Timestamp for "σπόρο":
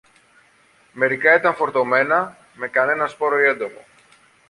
3.07-3.39